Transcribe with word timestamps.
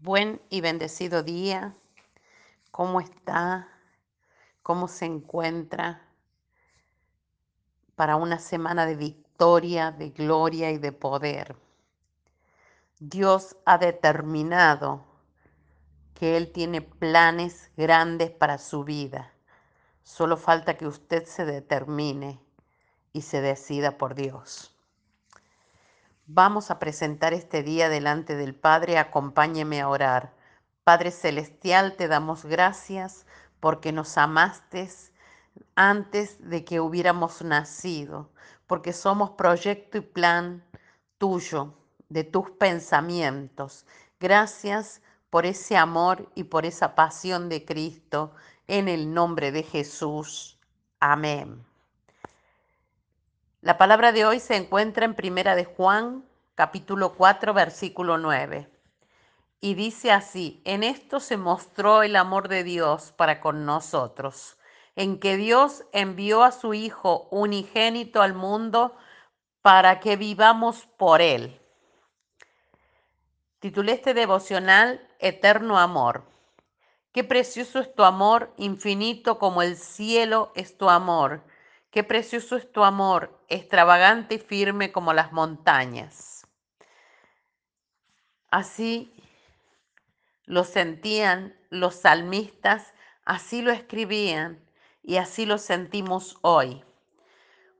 Buen 0.00 0.40
y 0.48 0.60
bendecido 0.60 1.24
día. 1.24 1.74
¿Cómo 2.70 3.00
está? 3.00 3.66
¿Cómo 4.62 4.86
se 4.86 5.06
encuentra 5.06 6.00
para 7.96 8.14
una 8.14 8.38
semana 8.38 8.86
de 8.86 8.94
victoria, 8.94 9.90
de 9.90 10.10
gloria 10.10 10.70
y 10.70 10.78
de 10.78 10.92
poder? 10.92 11.56
Dios 13.00 13.56
ha 13.64 13.78
determinado 13.78 15.04
que 16.14 16.36
Él 16.36 16.52
tiene 16.52 16.80
planes 16.80 17.72
grandes 17.76 18.30
para 18.30 18.58
su 18.58 18.84
vida. 18.84 19.32
Solo 20.04 20.36
falta 20.36 20.76
que 20.76 20.86
usted 20.86 21.24
se 21.24 21.44
determine 21.44 22.40
y 23.12 23.22
se 23.22 23.40
decida 23.40 23.98
por 23.98 24.14
Dios. 24.14 24.77
Vamos 26.30 26.70
a 26.70 26.78
presentar 26.78 27.32
este 27.32 27.62
día 27.62 27.88
delante 27.88 28.36
del 28.36 28.54
Padre. 28.54 28.98
Acompáñeme 28.98 29.80
a 29.80 29.88
orar. 29.88 30.34
Padre 30.84 31.10
Celestial, 31.10 31.96
te 31.96 32.06
damos 32.06 32.44
gracias 32.44 33.24
porque 33.60 33.92
nos 33.92 34.18
amaste 34.18 34.90
antes 35.74 36.36
de 36.50 36.66
que 36.66 36.80
hubiéramos 36.80 37.40
nacido, 37.40 38.30
porque 38.66 38.92
somos 38.92 39.30
proyecto 39.30 39.96
y 39.96 40.02
plan 40.02 40.62
tuyo, 41.16 41.72
de 42.10 42.24
tus 42.24 42.50
pensamientos. 42.50 43.86
Gracias 44.20 45.00
por 45.30 45.46
ese 45.46 45.78
amor 45.78 46.30
y 46.34 46.44
por 46.44 46.66
esa 46.66 46.94
pasión 46.94 47.48
de 47.48 47.64
Cristo, 47.64 48.34
en 48.66 48.88
el 48.88 49.14
nombre 49.14 49.50
de 49.50 49.62
Jesús. 49.62 50.58
Amén. 51.00 51.67
La 53.68 53.76
palabra 53.76 54.12
de 54.12 54.24
hoy 54.24 54.40
se 54.40 54.56
encuentra 54.56 55.04
en 55.04 55.14
Primera 55.14 55.54
de 55.54 55.66
Juan, 55.66 56.24
capítulo 56.54 57.12
4, 57.12 57.52
versículo 57.52 58.16
9. 58.16 58.66
Y 59.60 59.74
dice 59.74 60.10
así, 60.10 60.62
en 60.64 60.82
esto 60.82 61.20
se 61.20 61.36
mostró 61.36 62.02
el 62.02 62.16
amor 62.16 62.48
de 62.48 62.64
Dios 62.64 63.12
para 63.12 63.42
con 63.42 63.66
nosotros, 63.66 64.56
en 64.96 65.20
que 65.20 65.36
Dios 65.36 65.84
envió 65.92 66.44
a 66.44 66.52
su 66.52 66.72
Hijo 66.72 67.28
unigénito 67.30 68.22
al 68.22 68.32
mundo 68.32 68.96
para 69.60 70.00
que 70.00 70.16
vivamos 70.16 70.86
por 70.96 71.20
Él. 71.20 71.60
Titulé 73.58 73.92
este 73.92 74.14
devocional 74.14 75.06
Eterno 75.18 75.78
Amor. 75.78 76.24
Qué 77.12 77.22
precioso 77.22 77.80
es 77.80 77.94
tu 77.94 78.02
amor, 78.02 78.50
infinito 78.56 79.38
como 79.38 79.60
el 79.60 79.76
cielo 79.76 80.52
es 80.54 80.78
tu 80.78 80.88
amor 80.88 81.42
Qué 81.90 82.04
precioso 82.04 82.56
es 82.56 82.70
tu 82.70 82.84
amor, 82.84 83.42
extravagante 83.48 84.34
y 84.34 84.38
firme 84.38 84.92
como 84.92 85.14
las 85.14 85.32
montañas. 85.32 86.46
Así 88.50 89.14
lo 90.44 90.64
sentían 90.64 91.58
los 91.70 91.94
salmistas, 91.94 92.92
así 93.24 93.62
lo 93.62 93.70
escribían 93.70 94.62
y 95.02 95.16
así 95.16 95.46
lo 95.46 95.56
sentimos 95.56 96.36
hoy. 96.42 96.84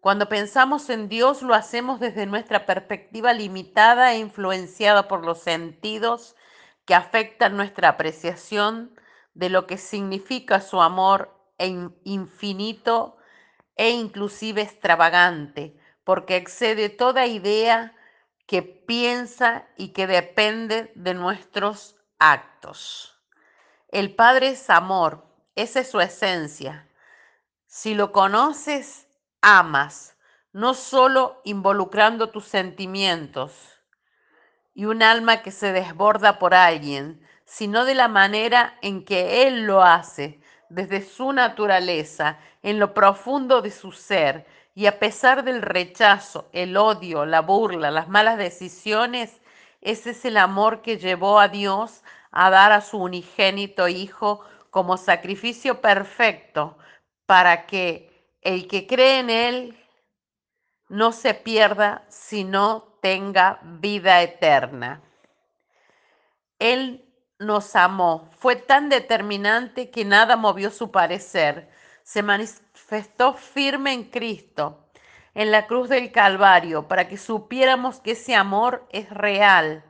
Cuando 0.00 0.28
pensamos 0.28 0.88
en 0.88 1.10
Dios 1.10 1.42
lo 1.42 1.54
hacemos 1.54 2.00
desde 2.00 2.24
nuestra 2.24 2.64
perspectiva 2.64 3.34
limitada 3.34 4.14
e 4.14 4.18
influenciada 4.18 5.06
por 5.06 5.24
los 5.24 5.40
sentidos 5.40 6.34
que 6.86 6.94
afectan 6.94 7.58
nuestra 7.58 7.90
apreciación 7.90 8.98
de 9.34 9.50
lo 9.50 9.66
que 9.66 9.76
significa 9.76 10.62
su 10.62 10.80
amor 10.80 11.34
e 11.58 11.66
infinito 12.04 13.17
e 13.78 13.90
inclusive 13.90 14.60
extravagante, 14.60 15.74
porque 16.04 16.36
excede 16.36 16.90
toda 16.90 17.26
idea 17.26 17.94
que 18.46 18.62
piensa 18.62 19.66
y 19.76 19.90
que 19.94 20.06
depende 20.06 20.92
de 20.94 21.14
nuestros 21.14 21.96
actos. 22.18 23.18
El 23.88 24.14
Padre 24.14 24.48
es 24.48 24.68
amor, 24.68 25.24
esa 25.54 25.80
es 25.80 25.90
su 25.90 26.00
esencia. 26.00 26.88
Si 27.66 27.94
lo 27.94 28.12
conoces, 28.12 29.06
amas, 29.42 30.16
no 30.52 30.74
solo 30.74 31.40
involucrando 31.44 32.30
tus 32.30 32.46
sentimientos 32.46 33.78
y 34.74 34.86
un 34.86 35.02
alma 35.02 35.42
que 35.42 35.50
se 35.50 35.72
desborda 35.72 36.38
por 36.38 36.54
alguien, 36.54 37.24
sino 37.44 37.84
de 37.84 37.94
la 37.94 38.08
manera 38.08 38.76
en 38.82 39.04
que 39.04 39.46
Él 39.46 39.66
lo 39.66 39.82
hace, 39.82 40.40
desde 40.68 41.02
su 41.02 41.32
naturaleza, 41.32 42.38
en 42.62 42.78
lo 42.78 42.94
profundo 42.94 43.62
de 43.62 43.70
su 43.70 43.92
ser, 43.92 44.46
y 44.74 44.86
a 44.86 44.98
pesar 44.98 45.42
del 45.42 45.62
rechazo, 45.62 46.48
el 46.52 46.76
odio, 46.76 47.26
la 47.26 47.40
burla, 47.40 47.90
las 47.90 48.08
malas 48.08 48.38
decisiones, 48.38 49.40
ese 49.80 50.10
es 50.10 50.24
el 50.24 50.36
amor 50.36 50.82
que 50.82 50.98
llevó 50.98 51.40
a 51.40 51.48
Dios 51.48 52.02
a 52.30 52.50
dar 52.50 52.72
a 52.72 52.80
su 52.80 52.98
unigénito 52.98 53.88
Hijo 53.88 54.44
como 54.70 54.96
sacrificio 54.96 55.80
perfecto 55.80 56.76
para 57.26 57.66
que 57.66 58.08
el 58.42 58.68
que 58.68 58.86
cree 58.86 59.18
en 59.18 59.30
Él 59.30 59.78
no 60.88 61.12
se 61.12 61.34
pierda, 61.34 62.04
sino 62.08 62.98
tenga 63.02 63.58
vida 63.62 64.22
eterna. 64.22 65.00
Él 66.58 67.07
nos 67.38 67.76
amó, 67.76 68.28
fue 68.38 68.56
tan 68.56 68.88
determinante 68.88 69.90
que 69.90 70.04
nada 70.04 70.36
movió 70.36 70.70
su 70.70 70.90
parecer. 70.90 71.70
Se 72.02 72.22
manifestó 72.22 73.34
firme 73.34 73.92
en 73.92 74.04
Cristo, 74.04 74.88
en 75.34 75.50
la 75.50 75.66
cruz 75.66 75.88
del 75.88 76.10
Calvario, 76.10 76.88
para 76.88 77.08
que 77.08 77.16
supiéramos 77.16 78.00
que 78.00 78.12
ese 78.12 78.34
amor 78.34 78.86
es 78.90 79.08
real 79.10 79.84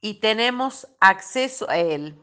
y 0.00 0.14
tenemos 0.14 0.88
acceso 1.00 1.68
a 1.68 1.76
él. 1.76 2.16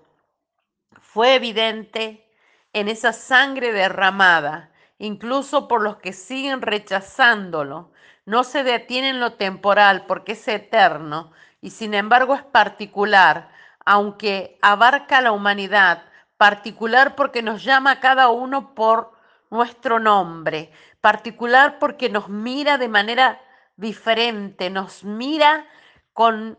Fue 1.01 1.35
evidente 1.35 2.27
en 2.73 2.87
esa 2.87 3.13
sangre 3.13 3.73
derramada, 3.73 4.71
incluso 4.97 5.67
por 5.67 5.81
los 5.81 5.97
que 5.97 6.13
siguen 6.13 6.61
rechazándolo. 6.61 7.91
No 8.25 8.43
se 8.43 8.63
detiene 8.63 9.09
en 9.09 9.19
lo 9.19 9.33
temporal 9.33 10.05
porque 10.07 10.31
es 10.31 10.47
eterno 10.47 11.31
y 11.61 11.69
sin 11.69 11.93
embargo 11.93 12.33
es 12.33 12.43
particular 12.43 13.54
aunque 13.85 14.57
abarca 14.61 15.19
a 15.19 15.21
la 15.21 15.31
humanidad, 15.31 16.03
particular 16.37 17.15
porque 17.15 17.41
nos 17.41 17.63
llama 17.63 17.91
a 17.91 17.99
cada 17.99 18.29
uno 18.29 18.73
por 18.75 19.13
nuestro 19.49 19.99
nombre, 19.99 20.71
particular 21.01 21.77
porque 21.79 22.09
nos 22.09 22.27
mira 22.29 22.77
de 22.77 22.89
manera 22.89 23.41
diferente, 23.77 24.69
nos 24.69 25.03
mira 25.03 25.65
con 26.13 26.57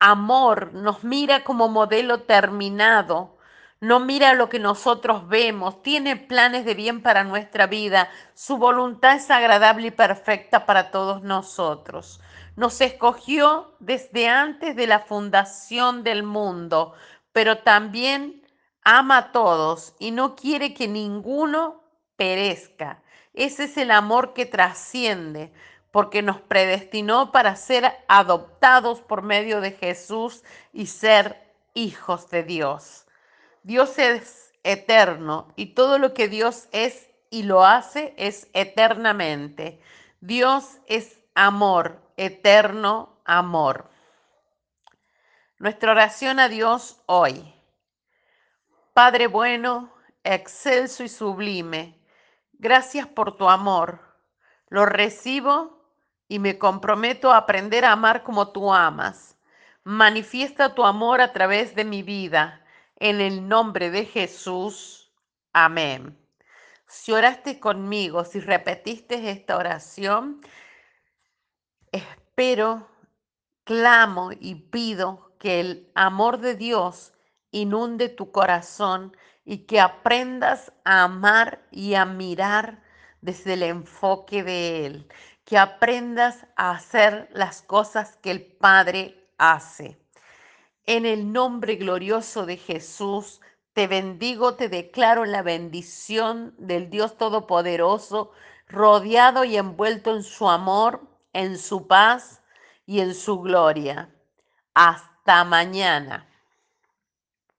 amor, 0.00 0.72
nos 0.72 1.04
mira 1.04 1.44
como 1.44 1.68
modelo 1.68 2.22
terminado, 2.22 3.36
no 3.80 4.00
mira 4.00 4.34
lo 4.34 4.48
que 4.48 4.58
nosotros 4.58 5.28
vemos, 5.28 5.82
tiene 5.82 6.16
planes 6.16 6.64
de 6.64 6.74
bien 6.74 7.02
para 7.02 7.24
nuestra 7.24 7.66
vida, 7.66 8.08
su 8.34 8.56
voluntad 8.56 9.16
es 9.16 9.30
agradable 9.30 9.88
y 9.88 9.90
perfecta 9.90 10.66
para 10.66 10.90
todos 10.90 11.22
nosotros. 11.22 12.20
Nos 12.56 12.80
escogió 12.80 13.74
desde 13.80 14.28
antes 14.28 14.76
de 14.76 14.86
la 14.86 15.00
fundación 15.00 16.04
del 16.04 16.22
mundo, 16.22 16.94
pero 17.32 17.58
también 17.58 18.46
ama 18.84 19.16
a 19.18 19.32
todos 19.32 19.94
y 19.98 20.10
no 20.10 20.36
quiere 20.36 20.74
que 20.74 20.88
ninguno 20.88 21.82
perezca. 22.16 23.02
Ese 23.32 23.64
es 23.64 23.76
el 23.78 23.90
amor 23.90 24.34
que 24.34 24.44
trasciende, 24.44 25.52
porque 25.90 26.22
nos 26.22 26.40
predestinó 26.40 27.32
para 27.32 27.56
ser 27.56 27.92
adoptados 28.08 29.00
por 29.00 29.22
medio 29.22 29.60
de 29.60 29.72
Jesús 29.72 30.42
y 30.72 30.86
ser 30.86 31.54
hijos 31.74 32.30
de 32.30 32.42
Dios. 32.42 33.06
Dios 33.62 33.98
es 33.98 34.52
eterno 34.62 35.52
y 35.56 35.74
todo 35.74 35.98
lo 35.98 36.14
que 36.14 36.28
Dios 36.28 36.68
es 36.72 37.08
y 37.30 37.44
lo 37.44 37.64
hace 37.64 38.14
es 38.16 38.48
eternamente. 38.52 39.80
Dios 40.20 40.78
es 40.86 41.21
amor 41.34 42.02
eterno 42.16 43.20
amor. 43.24 43.90
Nuestra 45.58 45.92
oración 45.92 46.40
a 46.40 46.48
Dios 46.48 47.02
hoy. 47.06 47.54
Padre 48.92 49.26
bueno, 49.26 49.92
excelso 50.24 51.02
y 51.02 51.08
sublime, 51.08 51.98
gracias 52.52 53.06
por 53.06 53.36
tu 53.36 53.48
amor. 53.48 54.00
Lo 54.68 54.86
recibo 54.86 55.86
y 56.28 56.38
me 56.38 56.58
comprometo 56.58 57.30
a 57.30 57.38
aprender 57.38 57.84
a 57.84 57.92
amar 57.92 58.22
como 58.22 58.52
tú 58.52 58.72
amas. 58.72 59.36
Manifiesta 59.84 60.74
tu 60.74 60.84
amor 60.84 61.20
a 61.20 61.32
través 61.32 61.74
de 61.74 61.84
mi 61.84 62.02
vida. 62.02 62.64
En 62.96 63.20
el 63.20 63.48
nombre 63.48 63.90
de 63.90 64.04
Jesús. 64.04 65.12
Amén. 65.52 66.18
Si 66.86 67.10
oraste 67.10 67.58
conmigo, 67.58 68.24
si 68.24 68.38
repetiste 68.38 69.30
esta 69.30 69.56
oración, 69.56 70.40
espero, 71.92 72.88
clamo 73.64 74.30
y 74.32 74.56
pido 74.56 75.32
que 75.38 75.60
el 75.60 75.90
amor 75.94 76.38
de 76.38 76.56
Dios 76.56 77.12
inunde 77.50 78.08
tu 78.08 78.32
corazón 78.32 79.16
y 79.44 79.66
que 79.66 79.80
aprendas 79.80 80.72
a 80.84 81.04
amar 81.04 81.66
y 81.70 81.94
a 81.94 82.04
mirar 82.04 82.82
desde 83.20 83.54
el 83.54 83.62
enfoque 83.62 84.42
de 84.42 84.86
Él, 84.86 85.08
que 85.44 85.58
aprendas 85.58 86.46
a 86.56 86.70
hacer 86.70 87.28
las 87.32 87.62
cosas 87.62 88.16
que 88.16 88.30
el 88.30 88.42
Padre 88.42 89.28
hace. 89.38 89.98
En 90.84 91.06
el 91.06 91.32
nombre 91.32 91.76
glorioso 91.76 92.46
de 92.46 92.56
Jesús, 92.56 93.40
te 93.72 93.86
bendigo, 93.86 94.54
te 94.54 94.68
declaro 94.68 95.24
la 95.24 95.42
bendición 95.42 96.54
del 96.58 96.90
Dios 96.90 97.16
Todopoderoso, 97.16 98.32
rodeado 98.68 99.44
y 99.44 99.56
envuelto 99.56 100.14
en 100.14 100.22
su 100.22 100.48
amor, 100.48 101.11
en 101.32 101.58
su 101.58 101.86
paz 101.86 102.42
y 102.86 103.00
en 103.00 103.14
su 103.14 103.40
gloria. 103.40 104.14
Hasta 104.74 105.44
mañana. 105.44 106.31